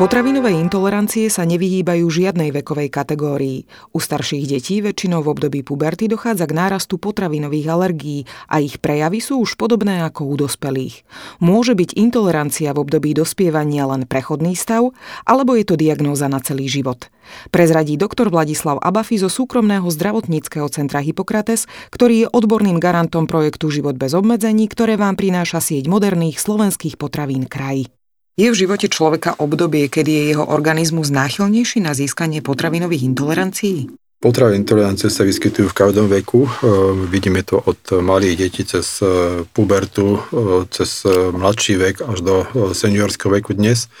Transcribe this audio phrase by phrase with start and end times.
[0.00, 3.68] Potravinové intolerancie sa nevyhýbajú žiadnej vekovej kategórii.
[3.92, 9.20] U starších detí väčšinou v období puberty dochádza k nárastu potravinových alergií a ich prejavy
[9.20, 11.04] sú už podobné ako u dospelých.
[11.44, 14.88] Môže byť intolerancia v období dospievania len prechodný stav,
[15.28, 17.12] alebo je to diagnóza na celý život.
[17.52, 24.00] Prezradí doktor Vladislav Abafi zo súkromného zdravotníckého centra Hippokrates, ktorý je odborným garantom projektu Život
[24.00, 27.99] bez obmedzení, ktoré vám prináša sieť moderných slovenských potravín kraj.
[28.40, 33.92] Je v živote človeka obdobie, kedy je jeho organizmus náchylnejší na získanie potravinových intolerancií?
[34.16, 36.48] Potraviny intolerancie sa vyskytujú v každom veku.
[36.48, 36.50] E,
[37.12, 41.04] vidíme to od malých detí cez e, pubertu, e, cez
[41.36, 42.34] mladší vek až do
[42.72, 43.92] seniorského veku dnes.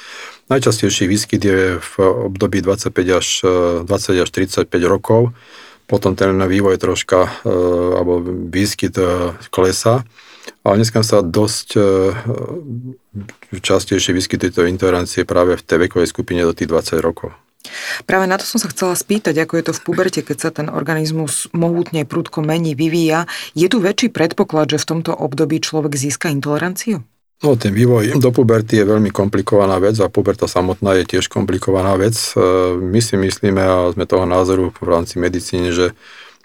[0.48, 1.92] Najčastejší výskyt je v
[2.32, 3.44] období 25 až
[3.84, 5.36] 20 až 35 rokov.
[5.84, 7.44] Potom ten vývoj troška,
[7.98, 8.98] alebo výskyt
[9.50, 10.02] klesa.
[10.60, 11.82] Ale dneska sa dosť e,
[13.60, 17.32] častejšie vyskytujú to intolerancie práve v tej vekovej skupine do tých 20 rokov.
[18.08, 20.72] Práve na to som sa chcela spýtať, ako je to v puberte, keď sa ten
[20.72, 23.28] organizmus mohutne prudko mení, vyvíja.
[23.52, 27.04] Je tu väčší predpoklad, že v tomto období človek získa intoleranciu?
[27.40, 31.96] No, ten vývoj do puberty je veľmi komplikovaná vec a puberta samotná je tiež komplikovaná
[31.96, 32.12] vec.
[32.36, 32.36] E,
[32.76, 35.96] my si myslíme a sme toho názoru v rámci medicíny, že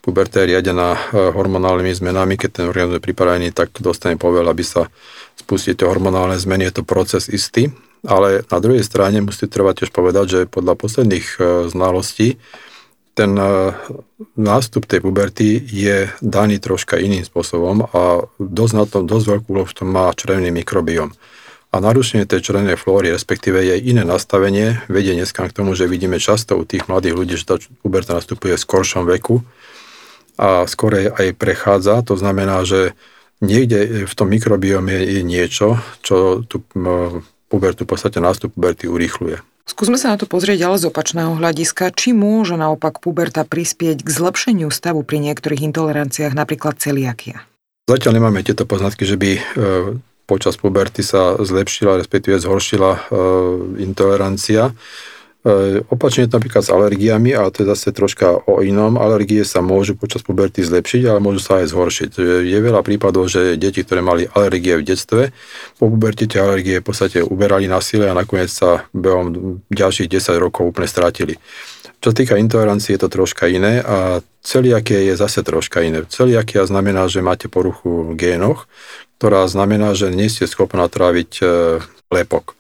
[0.06, 4.62] Puberta je riadená e, hormonálnymi zmenami, keď ten organizmus je pripravený, tak dostane povel, aby
[4.62, 4.94] sa
[5.34, 7.74] spustili tie hormonálne zmeny, je to proces istý.
[8.06, 11.38] Ale na druhej strane musíte trvať tiež povedať, že podľa posledných e,
[11.74, 12.38] znalostí
[13.16, 13.74] ten e,
[14.38, 19.66] nástup tej puberty je daný troška iným spôsobom a dosť, na tom, dosť veľkú úlohu
[19.66, 21.18] v tom má črevný mikrobióm.
[21.74, 26.22] A narušenie tej črevnej flóry, respektíve jej iné nastavenie, vedie dneska k tomu, že vidíme
[26.22, 29.42] často u tých mladých ľudí, že tá puberta nastupuje v skoršom veku,
[30.36, 32.04] a skorej aj prechádza.
[32.08, 32.96] To znamená, že
[33.40, 36.64] niekde v tom mikrobiome je niečo, čo tú
[37.48, 39.40] pubertu, v podstate nástup puberty urýchluje.
[39.66, 41.90] Skúsme sa na to pozrieť ale z opačného hľadiska.
[41.90, 47.42] Či môže naopak puberta prispieť k zlepšeniu stavu pri niektorých intoleranciách, napríklad celiakia?
[47.90, 49.42] Zatiaľ nemáme tieto poznatky, že by e,
[50.30, 53.00] počas puberty sa zlepšila, respektíve zhoršila e,
[53.82, 54.70] intolerancia.
[55.46, 58.98] E, opačne je napríklad s alergiami, ale to je zase troška o inom.
[58.98, 62.10] Alergie sa môžu počas puberty zlepšiť, ale môžu sa aj zhoršiť.
[62.50, 65.30] Je veľa prípadov, že deti, ktoré mali alergie v detstve,
[65.78, 70.42] po puberte tie alergie v podstate uberali na sile a nakoniec sa behom ďalších 10
[70.42, 71.38] rokov úplne strátili.
[72.02, 76.06] Čo týka intolerancie, je to troška iné a celiakie je zase troška iné.
[76.10, 78.66] Celiakia znamená, že máte poruchu v génoch,
[79.18, 81.46] ktorá znamená, že nie ste schopná tráviť e,
[82.14, 82.54] lepok.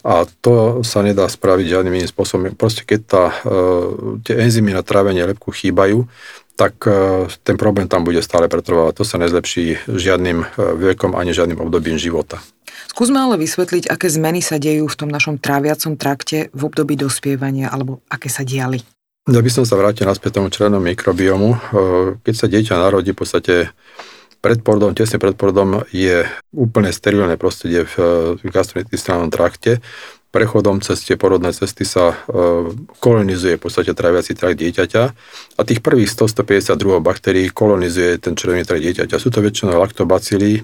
[0.00, 2.56] A to sa nedá spraviť žiadnym iným spôsobom.
[2.56, 6.08] Proste keď tá, e, tie enzymy na trávenie lepku chýbajú,
[6.56, 9.00] tak e, ten problém tam bude stále pretrvávať.
[9.00, 10.46] To sa nezlepší žiadnym e,
[10.92, 12.40] vekom ani žiadnym obdobím života.
[12.88, 17.68] Skúsme ale vysvetliť, aké zmeny sa dejú v tom našom tráviacom trakte v období dospievania,
[17.68, 18.80] alebo aké sa diali.
[19.28, 21.54] Ja by som sa vrátil naspäť tomu červenom mikrobiomu.
[22.24, 23.54] Keď sa dieťa narodí, v podstate
[24.40, 26.24] pred porodom, tesne pred porodom je
[26.56, 29.84] úplne sterilné prostredie v gastrointestinálnom trakte.
[30.30, 32.16] Prechodom cez tie porodné cesty sa e,
[33.02, 35.02] kolonizuje v podstate traviaci trakt dieťaťa
[35.58, 39.18] a tých prvých 100-152 baktérií kolonizuje ten červený trakt dieťaťa.
[39.18, 40.62] Sú to väčšinou laktobacily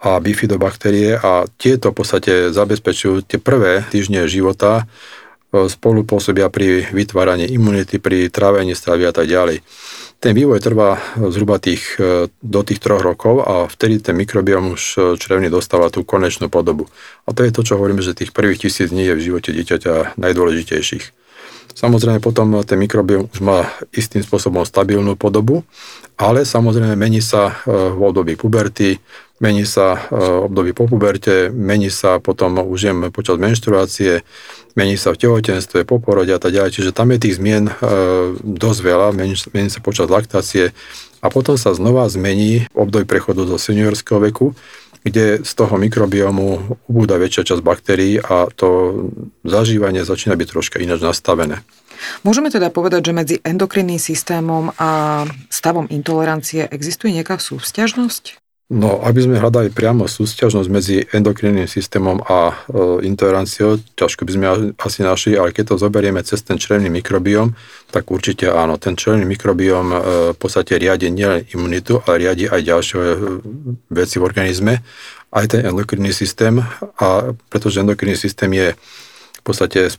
[0.00, 4.86] a bifidobaktérie a tieto v podstate zabezpečujú tie prvé týždne života
[5.50, 9.66] e, spolu pôsobia pri vytváraní imunity, pri trávení stravy a tak ďalej.
[10.20, 14.82] Ten vývoj trvá zhruba tých, e, do tých troch rokov a vtedy ten mikrobiom už
[14.84, 16.92] e, črevný dostáva tú konečnú podobu.
[17.24, 20.20] A to je to, čo hovoríme, že tých prvých tisíc dní je v živote dieťaťa
[20.20, 21.19] najdôležitejších.
[21.74, 25.62] Samozrejme potom ten mikrobiom už má istým spôsobom stabilnú podobu,
[26.20, 29.00] ale samozrejme mení sa e, v období puberty,
[29.40, 34.20] mení sa v období po puberte, mení sa potom už počas menštruácie,
[34.76, 36.76] mení sa v tehotenstve, po porode a tak ďalej.
[36.76, 37.72] Čiže tam je tých zmien
[38.44, 40.76] dosť veľa, mení, sa počas laktácie
[41.24, 44.52] a potom sa znova zmení období prechodu do seniorského veku,
[45.00, 48.68] kde z toho mikrobiomu ubúda väčšia časť baktérií a to
[49.46, 51.64] zažívanie začína byť troška ináč nastavené.
[52.24, 58.49] Môžeme teda povedať, že medzi endokrinným systémom a stavom intolerancie existuje nejaká súvzťažnosť?
[58.70, 64.46] No, aby sme hľadali priamo súťažnosť medzi endokrinným systémom a e, intoleranciou, ťažko by sme
[64.78, 67.50] asi našli, ale keď to zoberieme cez ten črevný mikrobióm,
[67.90, 68.78] tak určite áno.
[68.78, 69.98] Ten črevný mikrobióm e,
[70.30, 73.18] v podstate riadi nielen imunitu, ale riadi aj ďalšie e,
[73.90, 74.86] veci v organizme,
[75.34, 76.62] aj ten endokrinný systém,
[77.02, 78.78] a pretože endokrinný systém je
[79.50, 79.90] podstate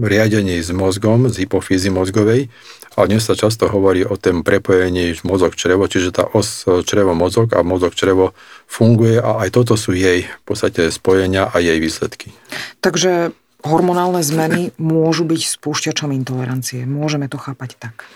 [0.00, 2.48] riadení s mozgom, z hypofízy mozgovej,
[2.96, 8.32] ale dnes sa často hovorí o tom prepojení mozog-črevo, čiže tá os črevo-mozog a mozog-črevo
[8.64, 12.32] funguje a aj toto sú jej v podstate spojenia a jej výsledky.
[12.80, 16.88] Takže hormonálne zmeny môžu byť spúšťačom intolerancie.
[16.88, 18.08] Môžeme to chápať tak.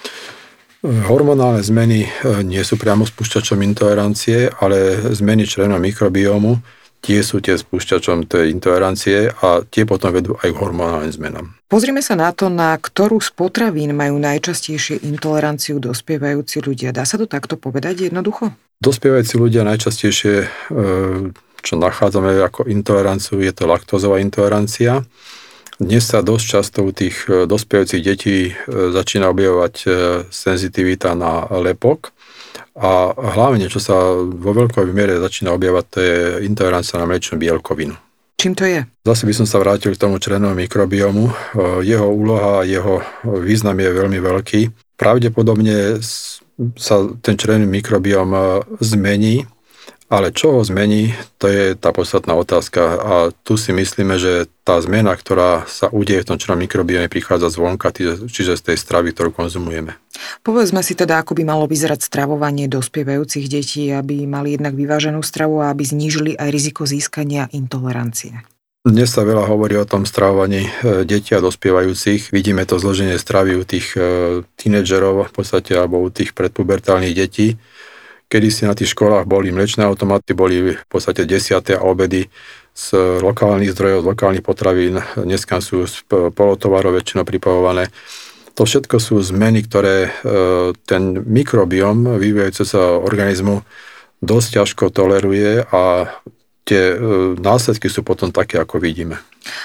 [0.80, 6.56] Hormonálne zmeny e, nie sú priamo spúšťačom intolerancie, ale zmeny členov mikrobiómu
[7.00, 11.46] tie sú tie spúšťačom tej intolerancie a tie potom vedú aj k hormonálnym zmenám.
[11.66, 16.92] Pozrime sa na to, na ktorú z potravín majú najčastejšie intoleranciu dospievajúci ľudia.
[16.92, 18.52] Dá sa to takto povedať jednoducho?
[18.80, 20.48] Dospievajúci ľudia najčastejšie, e,
[21.60, 25.04] čo nachádzame ako intoleranciu, je to laktózová intolerancia.
[25.80, 29.74] Dnes sa dosť často u tých e, dospievajúcich detí e, začína objavovať
[30.28, 32.12] senzitivita na lepok
[32.78, 36.16] a hlavne, čo sa vo veľkej miere začína objavovať, to je
[36.48, 37.94] intolerancia na mliečnú bielkovinu.
[38.40, 38.80] Čím to je?
[39.04, 41.28] Zase by som sa vrátil k tomu črenovému mikrobiomu.
[41.84, 43.04] Jeho úloha, jeho
[43.44, 44.60] význam je veľmi veľký.
[44.96, 46.00] Pravdepodobne
[46.80, 48.32] sa ten črenový mikrobiom
[48.80, 49.44] zmení
[50.10, 53.14] ale čo ho zmení, to je tá podstatná otázka a
[53.46, 57.94] tu si myslíme, že tá zmena, ktorá sa udeje v tom črnom mikrobiome, prichádza zvonka,
[58.26, 59.94] čiže z tej stravy, ktorú konzumujeme.
[60.42, 65.62] Povedzme si teda, ako by malo vyzerať stravovanie dospievajúcich detí, aby mali jednak vyváženú stravu
[65.62, 68.42] a aby znížili aj riziko získania intolerancie.
[68.80, 72.32] Dnes sa veľa hovorí o tom stravovaní e, detí a dospievajúcich.
[72.32, 74.00] Vidíme to zloženie stravy u tých e,
[74.56, 77.60] tínedžerov v podstate alebo u tých predpubertálnych detí
[78.30, 82.30] Kedy si na tých školách boli mlečné automaty, boli v podstate desiaté obedy
[82.70, 87.90] z lokálnych zdrojov, z lokálnych potravín, dneska sú z polotovarov väčšinou pripravované.
[88.54, 90.10] To všetko sú zmeny, ktoré e,
[90.86, 93.66] ten mikrobiom vyvíjajúce sa organizmu
[94.22, 96.12] dosť ťažko toleruje a
[96.62, 96.96] tie e,
[97.34, 99.18] následky sú potom také, ako vidíme.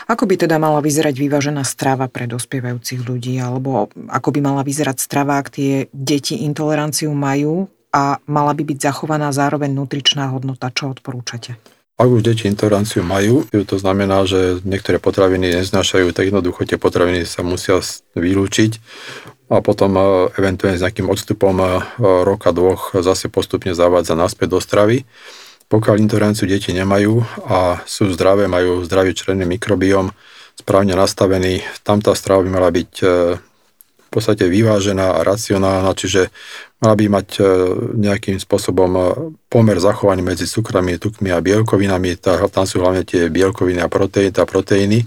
[0.09, 4.97] Ako by teda mala vyzerať vyvážená strava pre dospievajúcich ľudí, alebo ako by mala vyzerať
[4.97, 10.67] strava, ak tie deti intoleranciu majú, a mala by byť zachovaná zároveň nutričná hodnota.
[10.67, 11.55] Čo odporúčate?
[11.95, 17.23] Ak už deti intoleranciu majú, to znamená, že niektoré potraviny neznášajú, tak jednoducho tie potraviny
[17.23, 17.79] sa musia
[18.19, 18.83] vylúčiť
[19.47, 20.03] a potom e,
[20.35, 21.67] eventuálne s nejakým odstupom e,
[22.27, 25.07] roka, dvoch zase postupne zavádza naspäť do stravy.
[25.71, 30.11] Pokiaľ intoleranciu deti nemajú a sú zdravé, majú zdravý črenný mikrobióm,
[30.59, 33.07] správne nastavený, tam tá strava by mala byť e,
[34.15, 36.31] podstate vyvážená a racionálna, čiže
[36.79, 37.41] mala by mať e,
[37.99, 39.01] nejakým spôsobom e,
[39.51, 42.15] pomer zachovaný medzi cukrami, tukmi a bielkovinami.
[42.23, 45.03] Tam sú hlavne tie bielkoviny a proteíny, a proteíny,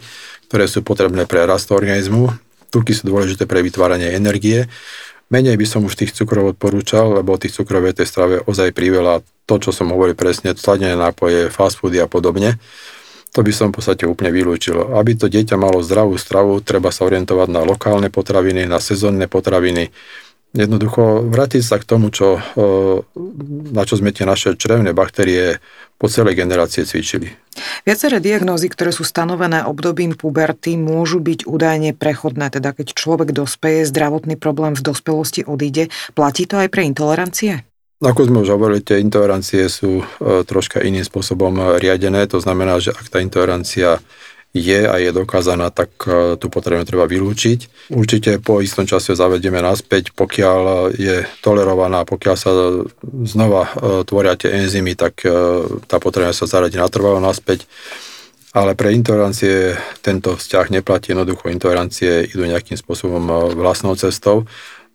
[0.52, 2.28] ktoré sú potrebné pre rast organizmu.
[2.68, 4.68] Tuky sú dôležité pre vytváranie energie.
[5.28, 9.24] Menej by som už tých cukrov odporúčal, lebo tých cukrov je tej strave ozaj priveľa.
[9.48, 12.60] To, čo som hovoril presne, sladené nápoje, fast foody a podobne,
[13.38, 14.98] to by som v podstate úplne vylúčil.
[14.98, 19.94] Aby to dieťa malo zdravú stravu, treba sa orientovať na lokálne potraviny, na sezónne potraviny,
[20.58, 22.42] jednoducho vrátiť sa k tomu, čo,
[23.70, 25.62] na čo sme tie naše črevné baktérie
[26.02, 27.30] po celej generácie cvičili.
[27.86, 33.86] Viaceré diagnózy, ktoré sú stanovené obdobím puberty, môžu byť údajne prechodné, teda keď človek dospeje,
[33.86, 35.94] zdravotný problém v dospelosti odíde.
[36.18, 37.67] Platí to aj pre intolerancie?
[37.98, 42.30] Ako sme už hovorili, tie intolerancie sú troška iným spôsobom riadené.
[42.30, 43.98] To znamená, že ak tá intolerancia
[44.56, 47.90] je a je dokázaná, tak e, tú potrebu treba vylúčiť.
[47.92, 52.52] Určite po istom čase zavedieme naspäť, pokiaľ je tolerovaná, pokiaľ sa
[53.28, 53.70] znova e,
[54.08, 55.30] tvoria tie enzymy, tak e,
[55.84, 57.68] tá potreba sa zaradí natrvalo naspäť.
[58.56, 64.48] Ale pre intolerancie tento vzťah neplatí, jednoducho intolerancie idú nejakým spôsobom vlastnou cestou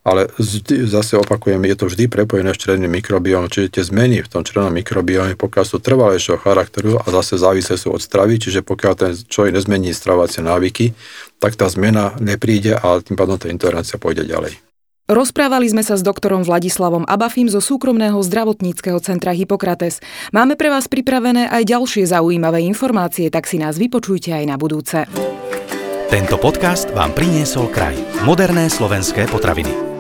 [0.04, 4.28] ale vždy, zase opakujem, je to vždy prepojené s črevným mikrobiom, čiže tie zmeny v
[4.28, 8.94] tom črevnom mikrobiome, pokiaľ sú trvalejšieho charakteru a zase závislé sú od stravy, čiže pokiaľ
[9.00, 10.92] ten človek nezmení stravovacie návyky,
[11.40, 14.60] tak tá zmena nepríde a tým pádom tá intolerancia pôjde ďalej.
[15.04, 20.00] Rozprávali sme sa s doktorom Vladislavom Abafim zo súkromného zdravotníckého centra Hippokrates.
[20.32, 25.04] Máme pre vás pripravené aj ďalšie zaujímavé informácie, tak si nás vypočujte aj na budúce.
[26.08, 28.00] Tento podcast vám priniesol kraj.
[28.24, 29.93] Moderné slovenské potraviny.